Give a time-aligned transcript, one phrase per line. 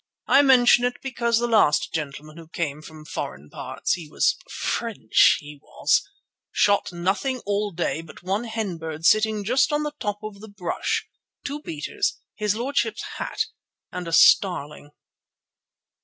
[0.25, 5.59] I mention it because the last gentleman who came from foreign parts—he was French, he
[5.61, 10.49] was—shot nothing all day but one hen bird sitting just on the top of the
[10.49, 11.05] brush,
[11.45, 13.45] two beaters, his lordship's hat,
[13.91, 14.89] and a starling."